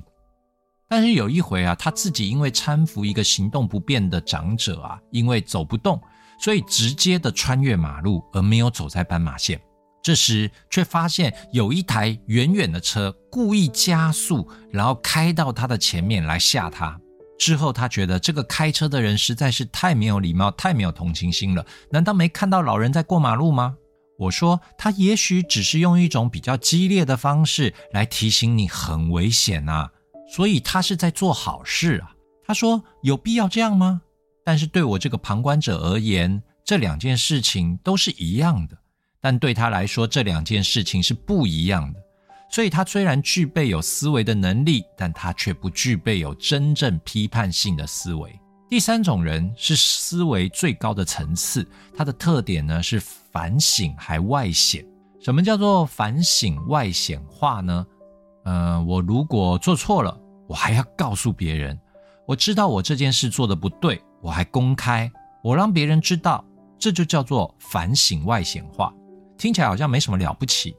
[0.88, 6.00] 但是有一回啊，他自己因为搀扶一个行动不便的长者啊，因为走不动，
[6.40, 9.60] 所以直接的穿越马路，而没有走在斑马线。
[10.06, 16.96] 这时却发现有一台远远的车故意加速，然后开到他的前面来吓他。
[17.40, 21.66] 之后他觉得这个开车的人实在是太没有礼貌，太没有同情心了。
[21.90, 23.78] 难道没看到老人在过马路吗？
[24.20, 29.90] 我说他也许只是用一种比较激烈的方式来提醒你很危险啊。
[30.30, 32.14] 所以他是在做好事啊。
[32.46, 34.04] 他说：“有必要这样吗？”
[34.46, 38.78] 但是对我这个旁观者而言，这两件事情都是一样的。
[39.26, 42.00] 但对他来说，这两件事情是不一样的。
[42.48, 48.40] 所以，他虽然具备有思维的能力，但他却不具备有真正批判性的思维。
[48.70, 54.86] 第三种人是思维最高的层次，他的特点呢是反省还外显。
[55.20, 57.84] 什么叫做反省外显化呢？
[58.44, 60.16] 嗯，我如果做错了，
[60.48, 61.76] 我还要告诉别人，
[62.28, 65.12] 我知道我这件事做的不对，我还公开，
[65.42, 66.46] 我让别人知道，
[66.78, 68.94] 这就叫做反省外显化。
[69.38, 70.78] 听起来好像没什么了不起的，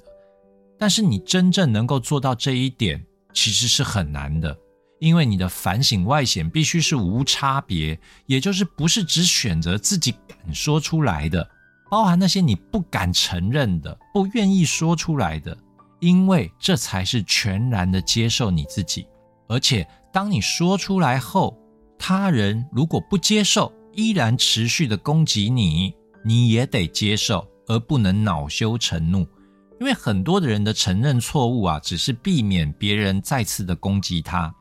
[0.78, 4.56] 但是你真正能够做到这一点，其实是很难的，
[4.98, 11.48] 因为你的反省外显必须是无差别，也就是不是只选择自己敢说出来的，
[11.90, 15.56] 包含那些你不敢承认的、不愿意说出来的，
[16.00, 19.06] 因为这才是全然的接受你自己。
[19.48, 21.56] 而且当你说出来后，
[21.98, 27.46] 他人如果不接受，依然持续的攻击你，你也得接受。
[27.68, 29.26] 而不能恼羞成怒，
[29.81, 34.55] 因为很多的人的承认错误啊，只是避免别人再次的攻击他。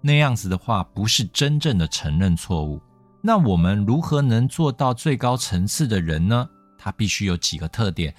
[0.00, 2.80] 那样子的话，不是真正的承认错误。
[3.22, 6.48] 那我们如何能做到最高层次的人呢？
[6.78, 8.14] 他必须有几个特点。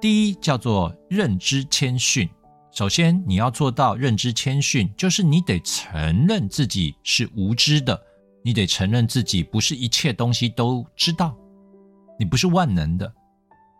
[0.00, 2.28] 第一，叫做认知谦逊。
[2.72, 7.98] 首先，你要做到认知谦逊，就是你得承认自己是无知的，
[8.42, 11.36] 你得承认自己不是一切东西都知道，
[12.18, 13.10] 你不是万能的。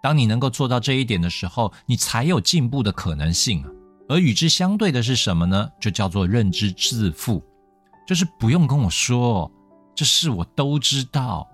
[0.06, 3.68] 当你能够做到这一点的时候，你才有进步的可能性啊。
[4.08, 5.68] 而与之相对的是什么呢？
[5.80, 7.42] 就叫做认知自负，
[8.06, 9.50] 就是不用跟我说，
[9.96, 11.48] 这事我都知道。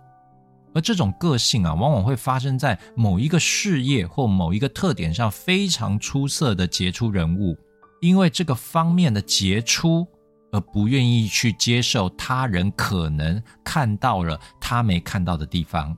[0.75, 7.57] 而这种个性啊，往往会发生在某一个事业或某一个特点上非常出色的杰出人物，
[8.03, 10.07] 因为这个方面的杰出，
[10.53, 15.97] 而不愿意去接受他人可能看到了他没看到的地方，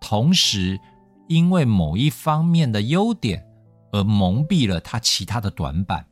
[0.00, 0.80] 同时。
[1.28, 3.44] 因为某一方面的优点
[3.92, 6.06] 而蒙蔽了他其他的短板，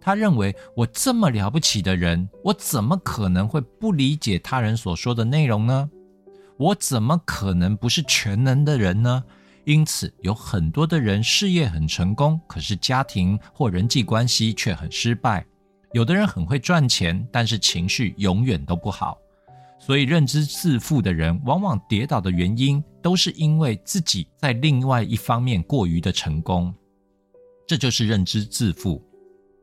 [0.00, 5.90] 他认为我这么了不起的人，我怎么可能会不理解他人所说的内容呢？
[6.56, 9.22] 我怎么可能不是全能的人呢？
[9.64, 15.44] 因此，有很多的人事业很成功，可是家庭或人际关系却很失败；
[15.92, 19.18] 有的人很会赚钱，但是情绪永远都不好。
[19.88, 26.74] 所以，认知自负的人往往跌倒的原因，都是因为自己在另外一方面过于的成功。
[27.66, 29.02] 这就是认知自负。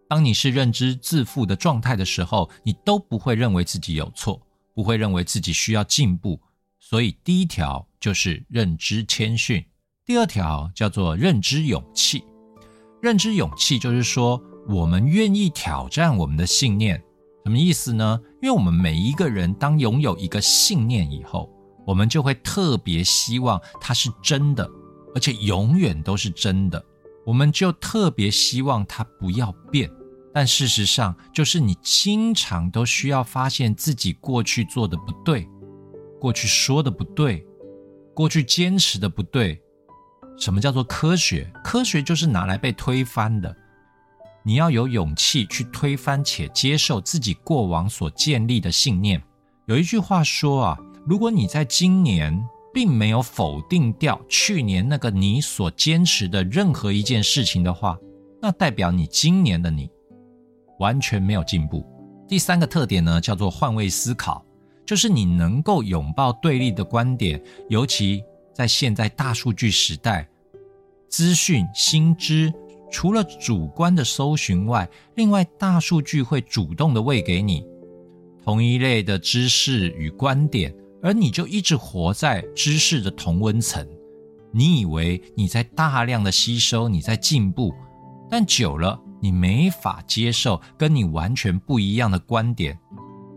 [0.10, 4.42] 当你是认知自负的状态的时候，你都不会认为自己有错，
[4.74, 6.42] 不会认为自己需要进步。
[6.80, 9.64] 所以，第一条就是认知谦逊，
[10.08, 12.24] 第二条叫做认知勇气。
[13.00, 17.00] 认知勇气就是说，我们愿意挑战我们的信念。
[17.46, 18.20] 什么意思呢？
[18.42, 21.48] 因为我们每一个人当拥有一个信念以后，
[21.86, 24.68] 我们就会特别希望它是真的，
[25.14, 26.84] 而且永远都是真的。
[27.24, 29.88] 我们就特别希望它不要变。
[30.34, 35.48] 但事实上，就是你经常都需要发现自己过去做的不对，
[36.20, 37.46] 过去说的不对，
[38.16, 39.62] 过去坚持的不对。
[40.36, 41.48] 什么叫做科学？
[41.64, 43.56] 科学就是拿来被推翻的。
[44.48, 49.20] 你要有勇气去推翻且接受自己过往所建立的信念。
[49.66, 50.78] 有一句话说啊，
[51.08, 57.98] 如果你在今年并没有否定掉去年那个你所坚持的任何一件事情的话，
[58.40, 59.90] 那代表你今年的你
[60.78, 61.84] 完全没有进步。
[62.28, 64.46] 第三个特点呢，叫做换位思考，
[64.86, 70.28] 就是你能够拥抱对立的观点，尤其在现在大数据时代，
[71.10, 72.54] 资讯新知。
[72.92, 77.66] 除了主观的搜寻外，另外大数据会主动的喂给你
[78.44, 83.86] 同一类的知识与观点，而你就一直活在知识的同温层。
[84.52, 87.74] 你以为你在大量的吸收，你在进步，
[88.30, 92.78] 但久了你没法接受跟你完全不一样的观点，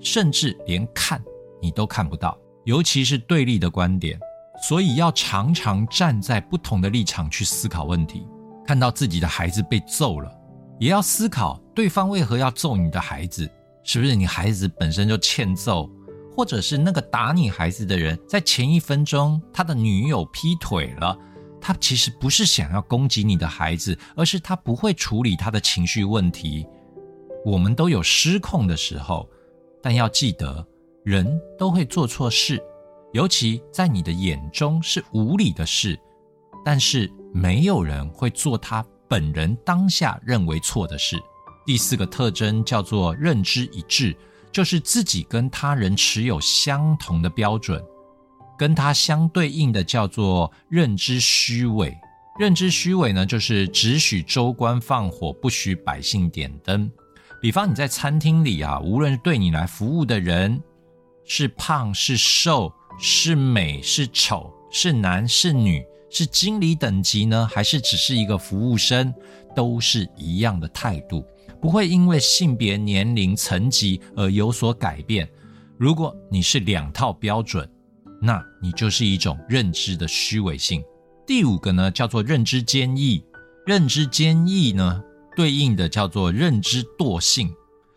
[0.00, 1.20] 甚至连看
[1.60, 4.18] 你都看不到，尤其是对立的观点。
[4.60, 8.26] 所以要常常站在不同的立场去思考问题。
[8.68, 10.30] 看到自己的孩子被揍了，
[10.78, 13.50] 也要思考对方为何要揍你的孩子，
[13.82, 15.90] 是不是你孩子本身就欠揍，
[16.36, 21.16] 或者是那个打你孩子的人在前一分钟他的女友劈腿了，
[21.58, 26.66] 他其实不是想要攻击你的孩子，而是他不会处理他的情绪问题。
[27.46, 29.26] 我们都有失控的时候，
[29.82, 30.62] 但要记得，
[31.06, 32.62] 人都会做错事，
[33.14, 35.98] 尤其在你的眼中是无理的事，
[36.62, 37.10] 但是。
[37.32, 41.18] 没有人会做他本人当下认为错的事。
[41.66, 44.16] 第四个特征叫做认知一致，
[44.50, 47.82] 就是自己跟他人持有相同的标准。
[48.58, 51.96] 跟他相对应的叫做认知虚伪。
[52.40, 56.90] 认知虚伪呢，就是只许州官放火，不许百姓点灯。
[57.40, 60.60] 比方你在餐厅里啊，无论是对你来服务的人
[61.24, 69.12] 是胖是瘦，是美是丑，是男是女，是经理等级呢，还是只是一个服务生，
[69.54, 71.24] 都是一样的态度，
[71.60, 75.28] 不会因为性别、年龄、层级而有所改变。
[75.76, 77.68] 如果你是两套标准，
[78.20, 80.82] 那你就是一种认知的虚伪性。
[81.26, 83.22] 第五个呢，叫做认知坚毅。
[83.66, 85.02] 认知坚毅呢，
[85.36, 87.54] 对应的叫做认知惰性。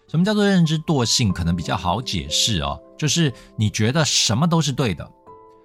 [0.09, 1.31] 什么叫做认知惰性？
[1.31, 5.09] 可能比较好解释哦，就是你觉得什么都是对的，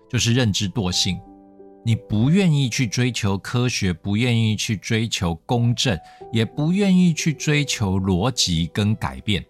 [0.08, 1.18] 就是认知惰性。
[1.86, 5.96] 你不愿意去追求科学，不愿意去追求公正，
[6.32, 9.46] 也不愿意去追求逻辑跟改变，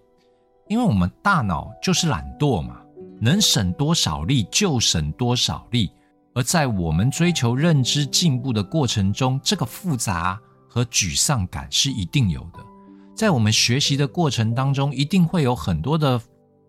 [0.69, 2.77] 因为我们大脑就是懒惰嘛，
[3.19, 5.91] 能省多少力就省多少力。
[6.35, 12.59] 而在我们追求认知进步的过程中，这个复杂和沮丧感是一定有的。
[13.15, 16.21] 在我们学习的过程当中，一定会有很多的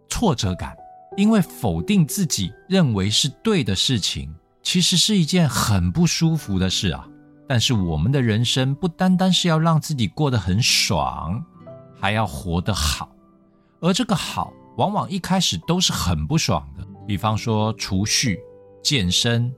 [0.07, 0.77] 挫折感，
[1.17, 4.33] 因为否定自己认为是对的事情，
[4.67, 7.07] 其实是一件很不舒服的事啊。
[7.47, 11.41] 但是我们的人生不单单是要让自己过得很爽，
[11.97, 13.09] 还要活得好。
[13.79, 16.85] 而这个好，往往一开始都是很不爽的。
[17.07, 18.37] 比方说储蓄。
[18.83, 19.53] 健身、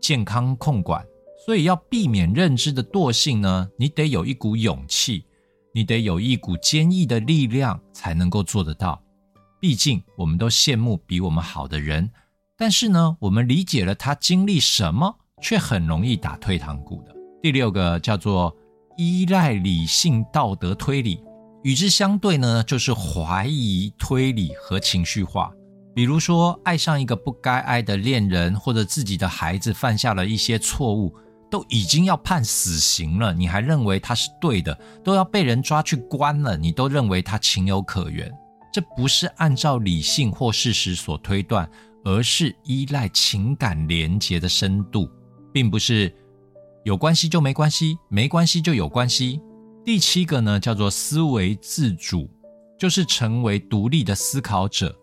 [0.00, 1.04] 健康控管，
[1.44, 5.24] 所以要避免认知的惰性呢，你得有一股勇气，
[5.72, 9.00] 你得有一股坚毅的力量，才能够做得到。
[9.60, 12.10] 毕竟，我们都羡慕比我们好的人，
[12.60, 17.14] 但是呢，我们理解了他经历什么，却很容易打退堂鼓的。
[17.40, 18.52] 第六个叫做
[18.96, 21.22] 依赖理性道德推理，
[21.62, 25.52] 与之相对呢，就是怀疑推理和情绪化。
[25.94, 31.14] 比如说，爱上一个不该爱的恋人，或者自己的孩子犯下了一些错误，
[31.48, 38.28] 都已经要判死刑了，你还认为他是对的，都要被人抓去关了，你都认为他情有可原。
[38.72, 41.68] 这不是按照理性或事实所推断，
[42.08, 45.10] 而是依赖情感连结的深度，
[45.52, 46.10] 并不是
[46.82, 49.42] 有关系就没关系，没关系就有关系。
[49.84, 52.26] 第七个呢，叫做思维自主，
[52.78, 54.98] 就是成为独立的思考者。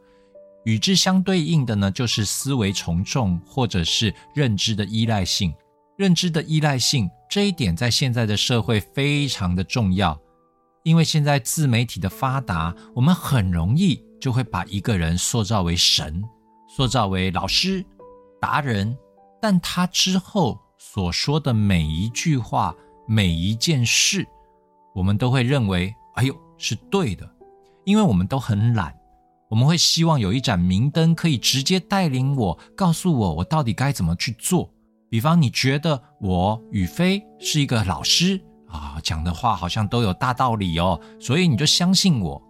[0.64, 5.53] 与之相对应的呢，就是思维从众，或者是认知的依赖性。
[5.99, 10.20] 认知的依赖性这一点，在现在的社会非常的重要，
[10.84, 16.24] 因为现在自媒体的发达，我们很容易就会把一个人塑造为神，
[16.76, 17.86] 塑造为老师、
[18.38, 18.98] 达人，
[19.42, 22.76] 但他之后所说的每一句话、
[23.08, 24.28] 每一件事，
[24.94, 27.26] 我们都会认为，哎呦，是对的，
[27.86, 28.94] 因为我们都很懒。
[29.50, 34.70] 我们会希望有一盏明灯，可以直接带领我，告诉我我到底该怎么去做。
[35.10, 42.42] 比方，你觉得我宇飞是一个老师啊，讲的话好像都有大道理哦，所以你就相信我。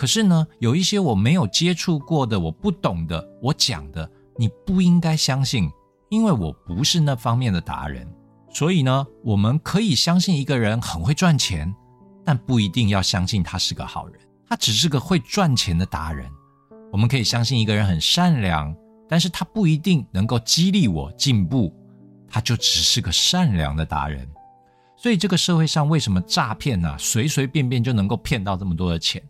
[0.00, 5.70] 可是呢，有一些我没有接触过的、我不懂的，我讲的你不应该相信，
[6.08, 8.10] 因为我不是那方面的达人。
[8.50, 11.70] 所以呢，我们可以相信一个人很会赚钱，
[12.24, 14.18] 但不一定要相信他是个好人。
[14.48, 16.26] 他只是个会赚钱的达人，
[16.90, 18.74] 我们可以相信一个人很善良，
[19.06, 21.70] 但是他不一定能够激励我进步，
[22.26, 24.26] 他就只是个善良的达人。
[24.96, 26.96] 所以这个社会上为什么诈骗呢？
[26.98, 29.22] 随随便便就能够骗到这么多的钱？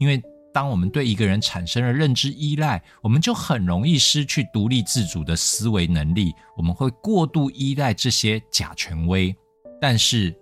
[0.00, 0.20] 因为
[0.52, 9.32] 当我们对一个人产生了认知依赖，我们就很容易失去独立自主的思维能力，我们会过度依赖这些假权威，
[9.80, 10.36] 但是。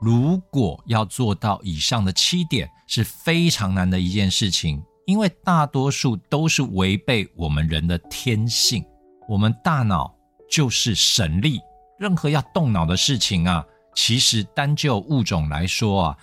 [0.00, 8.84] 如果要做到以上的七点是非常难的一件事情，因为大多数都是违背我们人的天性。
[9.28, 10.14] 我们大脑
[10.48, 11.58] 就是神力，
[11.98, 16.16] 任何要动脑的事情啊，其实单就物种来说啊，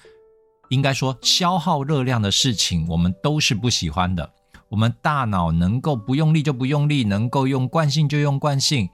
[0.75, 4.29] 应该说消耗热量的事情，我们都是不喜欢的。
[4.67, 8.89] 我们大脑能够不用力就不用力，能够用惯性就用惯性，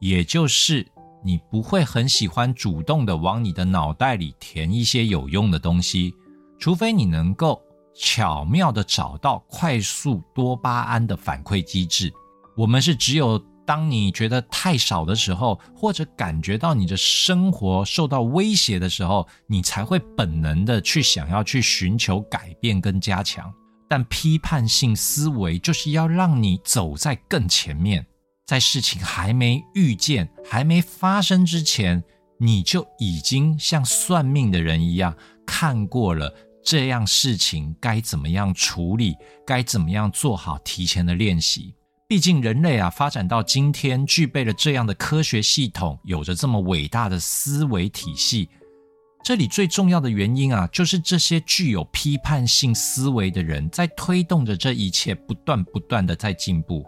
[0.00, 0.86] 也就是。
[1.24, 6.14] 你不会很喜欢主动的往你的脑袋里填一些有用的东西，
[6.60, 7.60] 除非你能够
[7.92, 12.12] 巧妙的找到快速多巴胺的反馈机制。
[12.56, 23.52] 我们是只有当你觉得太少的时候，或者感觉到你的生活受到威胁的时候，你才会本能的去想要去寻求改变跟加强。
[23.86, 28.06] 但批判性思维就是要让你走在更前面。
[28.46, 32.02] 在事情还没遇见、还没发生之前，
[32.38, 35.14] 你就已经像算命的人一样
[35.46, 39.14] 看过了这样事情该怎么样处理，
[39.46, 41.74] 该怎么样做好提前的练习。
[42.08, 48.48] 毕竟人类啊，发展到今天，具备了这样的科学系统，有着这么伟大的思维体系。
[49.22, 56.82] 这里最重要的原因啊，就是这些具有批判性思维的人在推动着这一切，不断不断的在进步。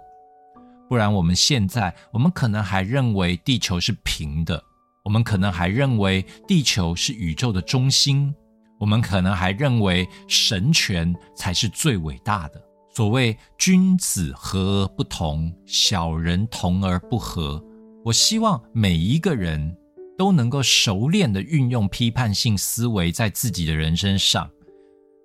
[0.89, 4.65] 不然，我们现在，我们可能还认为地球是平的，
[5.05, 8.35] 我们可能还认为地球是宇宙的中心，
[8.79, 12.70] 我们可能还认为神权才是最伟大的。
[12.93, 17.63] 所谓君子和而不同，小人同而不和。
[18.05, 19.77] 我希望每一个人
[20.19, 24.51] 都能够熟练的运用批判性思维在自己的人生上，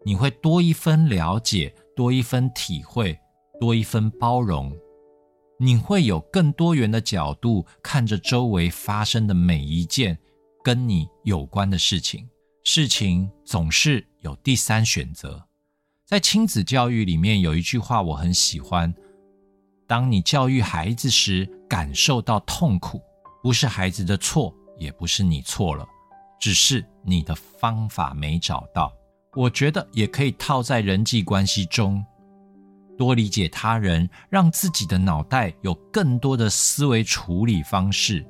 [0.05, 3.17] 你会多一分了解，多一分体会，
[3.59, 4.75] 多一分包容。
[5.57, 10.17] 你会有更多元的角度看着周围发生的每一件
[10.63, 12.27] 跟你有关的事情。
[12.63, 15.44] 事情总是有第三选择。
[16.05, 18.93] 在亲子教育里面有一句话我很喜欢：
[19.87, 23.01] 当你教育孩子时感受到痛苦，
[23.41, 25.83] 不是孩子的错，也不是你错了，
[26.39, 28.93] 只是你的方法没找到。
[29.35, 32.05] 我觉得也可以套在人际关系中，
[32.95, 38.23] 多理解他人，让自己的脑袋有更多的思维处理方式，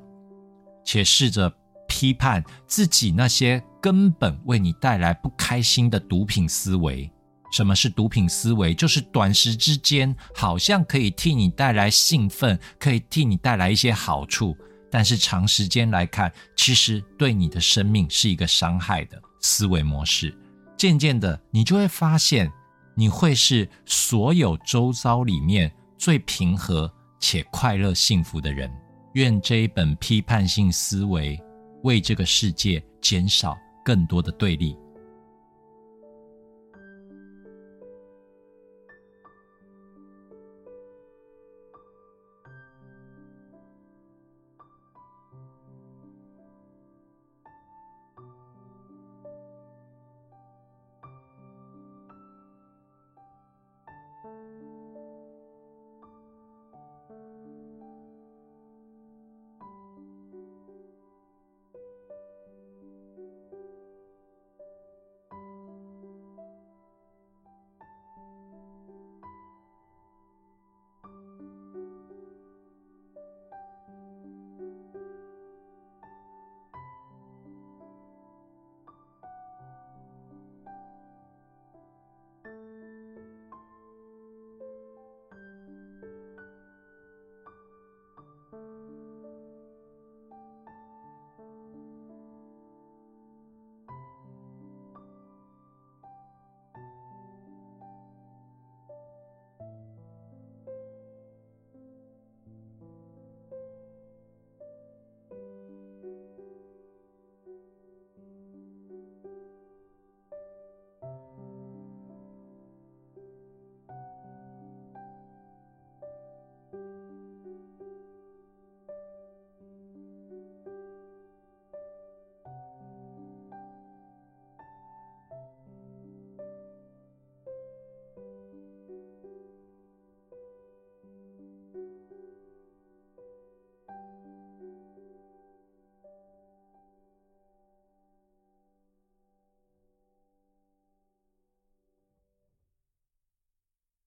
[0.86, 1.54] 且试着
[1.90, 7.12] 批判自己那些根本为你带来不开心的毒品思维。
[7.52, 8.74] 什么是毒品思维？
[8.74, 14.56] 就是短时之间好像可以替你带来兴奋，可以替你带来一些好处，
[14.92, 20.38] 但是长时间来看，其实对你的生命是一个伤害的思维模式。
[20.76, 22.52] 渐渐的，你就会发现，
[22.94, 28.70] 你会是所有周遭里面最平和且快乐、幸福的人。
[29.14, 31.42] 愿这一本批判性思维
[31.84, 34.78] 为这个世界减少更多的对立。